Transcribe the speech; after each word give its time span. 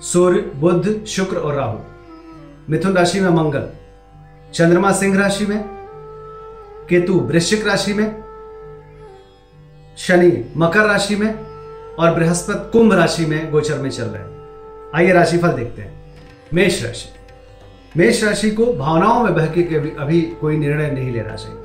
सूर्य 0.00 0.40
बुद्ध 0.40 1.04
शुक्र 1.04 1.36
और 1.36 1.54
राहु। 1.54 1.78
मिथुन 2.70 2.92
राशि 2.92 3.20
में 3.20 3.30
मंगल 3.30 3.68
चंद्रमा 4.54 4.92
सिंह 4.92 5.18
राशि 5.18 5.46
में 5.46 5.64
केतु 6.88 7.14
वृश्चिक 7.14 7.66
राशि 7.66 7.94
में 7.94 8.24
शनि 9.98 10.52
मकर 10.56 10.80
राशि 10.80 11.16
में 11.16 11.34
और 11.94 12.14
बृहस्पति 12.14 12.70
कुंभ 12.70 12.92
राशि 12.92 13.26
में 13.26 13.50
गोचर 13.50 13.78
में 13.78 13.90
चल 13.90 14.04
रहे 14.04 14.22
हैं। 14.22 14.34
आइए 14.94 15.12
राशिफल 15.12 15.48
देखते 15.48 15.82
हैं। 15.82 16.14
मेष 16.54 16.84
राशि। 16.84 17.08
मेष 17.96 18.24
राशि 18.24 18.50
को 18.50 18.72
भावनाओं 18.72 19.24
में 19.24 19.34
बहके 19.34 19.62
के 19.62 19.74
अभी, 19.74 20.22
कोई 20.22 20.56
निर्णय 20.56 20.90
नहीं 20.90 21.12
लेना 21.12 21.36
चाहिए। 21.36 21.58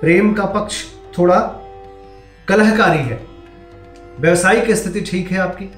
प्रेम 0.00 0.32
का 0.32 0.44
पक्ष 0.44 0.84
थोड़ा 1.18 1.40
कलहकारी 2.48 2.98
है। 2.98 3.26
व्यवसायिक 4.20 4.70
स्थिति 4.70 5.00
ठीक 5.00 5.30
है 5.30 5.38
आपकी? 5.38 5.72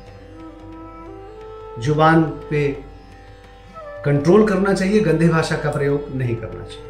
ज़ुबान 1.78 2.22
पे 2.22 2.68
कंट्रोल 4.04 4.48
करना 4.48 4.74
चाहिए, 4.74 5.00
गंदे 5.00 5.28
भाषा 5.28 5.56
का 5.56 5.70
प्रयोग 5.70 6.14
नहीं 6.14 6.36
करना 6.36 6.64
चाहिए। 6.64 6.88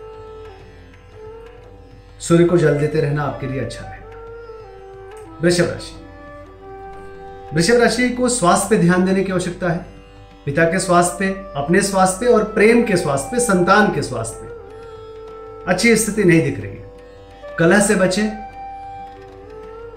सूर्य 2.20 2.44
को 2.44 2.58
जल 2.58 2.78
देते 2.78 3.00
रहना 3.00 3.22
आपके 3.22 3.46
लिए 3.46 3.60
अच्छा 3.60 3.80
रहेगा 3.80 4.02
वृषभ 5.42 5.64
राशि। 5.64 5.98
वृषभ 7.54 7.74
राशि 7.74 8.10
को 8.10 8.28
स्वास्थ्य 8.28 8.66
पे 8.70 8.78
ध्यान 8.78 9.04
देने 9.04 9.24
की 9.24 9.32
आवश्यकता 9.32 9.68
है। 9.68 9.86
पिता 10.44 10.64
के 10.64 10.78
स्वास्थ्य 10.78 11.16
पे, 11.18 11.28
अपने 11.56 11.82
स्वास्थ्य 11.82 12.26
पे 12.26 12.32
और 12.32 12.44
प्रेम 12.44 12.82
के 12.82 12.96
स्वास्थ्य 12.96 13.28
पे, 13.32 13.40
संतान 13.40 13.94
के 13.94 14.02
स्वास्थ्य 14.02 14.40
पे। 14.42 14.52
अच्छी 15.72 15.96
स्थिति 15.96 16.24
नहीं 16.24 16.42
दिख 16.42 16.60
रही 16.60 16.72
है। 16.72 16.92
कलह 17.58 17.80
से 17.80 17.94
बचें। 17.94 18.28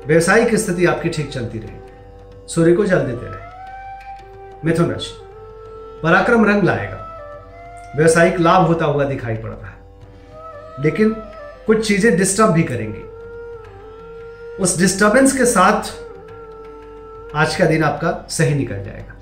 व्यवसायिक 0.07 0.55
स्थिति 0.55 0.85
आपकी 0.85 1.09
ठीक 1.09 1.29
चलती 1.29 1.59
रहेगी। 1.59 1.91
सूर्य 2.53 2.73
को 2.73 2.85
जल 2.85 2.99
देते 2.99 3.25
रहे। 3.25 3.44
मिथुन 4.65 4.91
राशि 4.91 5.21
पराक्रम 6.03 6.45
रंग 6.45 6.63
लाएगा। 6.63 7.01
व्यवसायिक 7.97 8.39
लाभ 8.39 8.67
होता 8.67 8.85
हुआ 8.85 9.03
दिखाई 9.03 9.35
पड़ 9.35 9.49
रहा 9.49 9.69
है। 9.69 9.75
लेकिन 10.83 11.09
कुछ 11.67 11.87
चीज़ें 11.87 12.17
डिस्टर्ब 12.17 12.51
भी 12.51 12.63
करेंगी। 12.63 12.99
उस 14.63 14.79
डिस्टर्बेंस 14.79 15.37
के 15.37 15.45
साथ 15.45 15.91
आज 17.35 17.55
का 17.55 17.65
दिन 17.65 17.83
आपका 17.83 18.27
सही 18.29 18.55
निकल 18.55 18.75
जाएगा। 18.75 19.13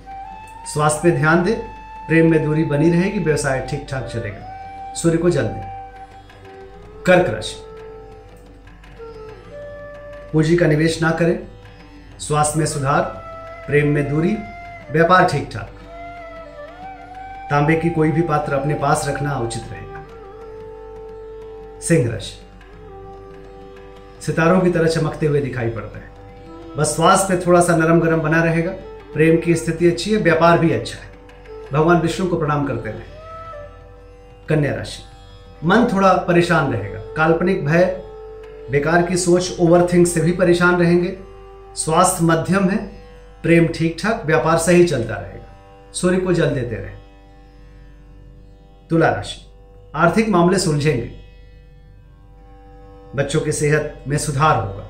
स्वास्थ्य 0.73 0.99
पे 1.03 1.11
ध्यान 1.11 1.44
दे। 1.44 1.53
प्रेम 2.08 2.31
में 2.31 2.45
दूरी 2.45 2.64
बनी 2.64 2.89
रहेगी। 2.89 3.19
व्यवसाय 3.19 3.67
ठीक 3.69 3.88
ठाक 3.89 4.03
चलेगा। 4.03 4.94
सूर्य 4.95 5.17
को 5.17 5.30
जल 5.30 5.44
दे। 5.44 5.61
कर्क 7.05 7.30
राशि। 7.30 7.55
पूंजी 10.33 10.55
का 10.55 10.67
निवेश 10.67 11.02
ना 11.02 11.11
करें। 11.11 11.39
स्वास्थ्य 12.19 12.59
में 12.59 12.66
सुधार। 12.66 13.02
प्रेम 13.67 13.88
में 13.88 14.09
दूरी। 14.09 14.38
व्यापार 14.92 15.26
ठीक 15.26 15.50
ठाक। 15.53 15.70
तांबे 17.52 17.76
की 17.76 17.89
कोई 17.89 18.12
भी 18.12 18.22
पात्र 18.22 18.53
अपने 18.53 18.73
पास 18.73 19.06
रखना 19.08 19.39
उचित 19.39 19.64
रहेगा। 19.72 20.06
सिंह 21.80 22.11
राशि। 22.11 22.39
सितारों 24.26 24.61
की 24.61 24.72
तरह 24.72 24.88
चमकते 24.88 25.26
हुए 25.26 25.42
दिखाई 25.42 25.70
पड़ता 25.70 25.98
है। 25.99 26.11
बस 26.77 26.95
स्वास्थ्य 26.95 27.43
थोड़ा 27.48 27.61
सा 27.61 27.76
नरम 27.76 27.99
गरम 27.99 28.20
बना 28.20 28.43
रहेगा। 28.43 28.72
प्रेम 29.14 29.38
की 29.38 29.55
स्थिति 29.55 29.88
अच्छी 29.88 30.11
है, 30.11 30.17
व्यापार 30.17 30.60
भी 30.60 30.72
अच्छा 30.72 30.98
है। 30.98 31.14
भगवान 31.73 32.02
विष्णु 32.02 32.27
को 32.27 32.38
प्रणाम 32.38 32.67
करते 32.67 32.89
रहे 32.89 33.02
कन्या 34.49 34.76
राशि। 34.76 35.04
मन 35.67 35.88
थोड़ा 35.93 36.14
परेशान 36.14 36.73
रहेगा। 36.73 36.99
काल्पनिक 36.99 37.66
भय, 37.66 38.04
बेकार 38.72 39.04
की 39.04 39.17
सोच 39.17 39.58
ओवरथिंक 39.60 40.08
से 40.08 40.22
भी 40.22 40.32
परेशान 40.32 40.76
रहेंगे। 40.76 41.17
स्वास्थ्य 41.76 42.26
मध्यम 42.26 42.70
है। 42.70 43.02
प्रेम 43.43 43.67
ठीक 43.67 43.98
ठाक 44.04 44.23
व्यापार 44.26 44.58
सही 44.58 44.83
चलता 44.83 45.15
रहेगा। 45.15 45.55
सूर्य 45.93 46.17
को 46.17 46.33
जल 46.33 46.45
देते 46.45 46.76
रहे। 46.76 46.95
तुला 48.89 49.09
राशि। 49.09 49.42
आर्थिक 49.95 50.30
मामले 50.30 50.59
सुलझेंगे। 50.59 51.11
बच्चों 53.15 53.42
की 53.42 53.52
सेहत 53.52 54.04
में 54.08 54.17
सुधार 54.17 54.64
होगा। 54.64 54.83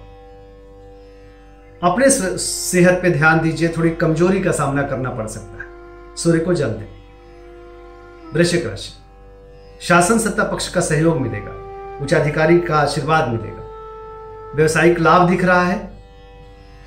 अपने 1.92 2.10
सेहत 2.38 3.00
पे 3.02 3.10
ध्यान 3.10 3.40
दीजिए, 3.40 3.70
थोड़ी 3.70 3.90
कमज़ोरी 3.90 4.40
का 4.40 4.52
सामना 4.52 4.82
करना 4.82 5.10
पड़ 5.10 5.28
सकता 5.28 5.64
है। 5.64 5.70
सूर्य 6.16 6.40
को 6.40 6.54
जल 6.54 6.70
दें। 6.70 7.04
वृश्चिक 8.34 8.66
राशि। 8.66 8.94
शासन 9.82 10.20
सत्ता 10.20 10.44
पक्ष 10.44 10.70
का 10.70 10.82
सहयोग 10.82 11.18
मिलेगा। 11.18 11.52
उच्चाधिकारी 12.02 12.60
का 12.60 12.78
आशीर्वाद 12.78 13.30
मिलेगा। 13.30 13.64
व्यवसायिक 14.56 15.00
लाभ 15.00 15.30
दिख 15.30 15.46
रहा 15.46 15.64
है। 15.64 16.04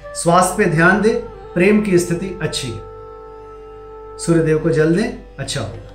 स्वास्थ्य 0.07 0.55
पे 0.59 0.65
ध्यान 0.65 1.01
दे। 1.01 1.36
प्रेम 1.57 1.83
की 1.83 1.99
स्थिति 1.99 2.39
अच्छी 2.43 2.69
है। 2.69 2.81
सूर्यदेव 4.19 4.59
को 4.59 4.71
जल 4.71 4.97
दें 4.97 5.37
अच्छा 5.39 5.61
होगा। 5.61 5.93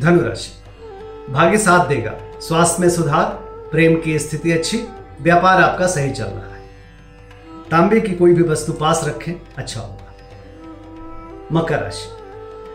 धनुराशि, 0.00 0.50
भाग्य 1.32 1.58
साथ 1.58 1.88
देगा। 1.88 2.14
स्वास्थ्य 2.40 2.76
में 2.80 2.90
सुधार, 2.90 3.24
प्रेम 3.72 4.00
की 4.00 4.18
स्थिति 4.18 4.52
अच्छी, 4.52 4.84
व्यापार 5.22 5.62
आपका 5.62 5.86
सही 5.86 6.10
चल 6.10 6.24
रहा 6.24 6.54
है। 6.54 6.62
तांबे 7.70 8.00
की 8.00 8.14
कोई 8.14 8.34
भी 8.34 8.42
वस्तु 8.42 8.72
पास 8.72 9.04
रखें 9.04 9.32
अच्छा 9.58 9.80
होगा। 9.80 10.14
मकर 11.52 11.78
राशि, 11.78 12.08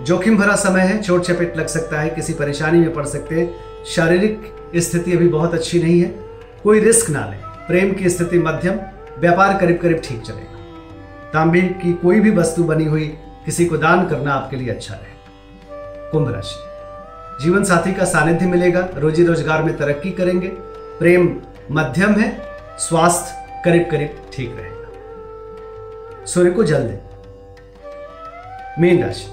जोखिम 0.06 0.38
भरा 0.38 0.56
समय 0.56 0.82
है, 0.82 1.02
चोट 1.02 1.22
चपेट 1.22 1.58
लग 1.58 1.68
सकता 1.68 2.00
है, 2.00 2.10
किसी 2.10 2.34
परेशानी 2.34 2.80
में 2.80 2.94
पड़ 2.94 3.06
सकते 3.06 3.36
हैं। 3.36 3.56
शारीरिक 3.86 4.56
स्थिति 4.76 5.14
अभी 5.14 5.28
बहुत 5.28 5.54
अच्छी 5.54 5.84
नहीं 5.84 6.02
है। 6.02 6.20
कोई 6.64 6.80
रिस्क 6.80 7.10
ना 7.10 7.26
लें। 7.30 7.42
प्रेम 7.68 7.94
की 7.94 8.10
स्थिति 8.10 8.40
मध्यम, 8.40 8.80
व्यापार 9.20 9.58
करीब 9.60 9.78
करीब 9.78 10.02
ठीक 10.04 10.22
चलेगा। 10.22 10.55
तांबे 11.36 11.62
की 11.82 11.92
कोई 11.94 12.20
भी 12.20 12.32
वस्तु 12.32 12.64
बनी 12.64 12.86
हुई 12.86 13.08
किसी 13.46 13.66
को 13.66 13.78
दान 13.78 14.08
करना 14.08 14.34
आपके 14.34 14.58
लिए 14.58 14.70
अच्छा 14.70 14.94
रहे 14.94 15.14
कुंभ 16.12 16.30
राशि। 16.30 17.44
जीवन 17.44 17.64
साथी 17.64 17.94
का 17.94 18.06
सानिध्य 18.06 18.46
मिलेगा, 18.46 18.88
रोजी 18.96 19.26
रोज़गार 19.26 19.64
में 19.64 19.78
तरक्की 19.78 20.12
करेंगे, 20.12 20.48
प्रेम 21.00 21.28
मध्यम 21.72 22.14
है, 22.14 22.30
स्वास्थ्य 22.80 23.62
करीब 23.66 23.88
करीब 23.92 24.22
ठीक 24.34 24.56
रहेगा। 24.58 26.26
सूर्य 26.26 26.52
को 26.52 26.64
जल 26.64 26.84
दें। 26.84 27.00
मीन 28.80 29.04
राशि। 29.04 29.28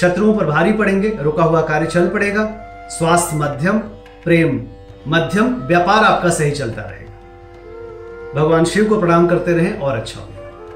शत्रुओं 0.00 0.34
पर 0.34 0.46
भारी 0.46 0.72
पड़ेंगे, 0.72 1.16
रुका 1.20 1.42
हुआ 1.42 1.60
कार्य 1.62 1.86
चल 1.86 2.08
पड़ेगा, 2.08 2.44
स्वास्थ्य 2.88 3.36
मध्यम, 3.36 3.78
प्रेम 4.24 4.60
मध्यम, 5.08 5.54
व्यापार 5.66 6.04
आपका 6.04 6.30
सही 6.30 6.50
चलता 6.50 6.82
रहेगा। 6.82 8.40
भगवान 8.40 8.64
शिव 8.64 8.88
को 8.88 9.00
प्रणाम 9.00 9.26
करते 9.28 9.52
रहें 9.52 9.78
और 9.78 9.96
अच्छा 9.96 10.20
होगा 10.20 10.39